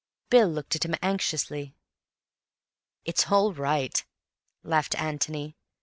[0.31, 1.75] Bill looked at him anxiously.
[3.05, 4.03] "It's all right,"
[4.63, 5.55] laughed Antony.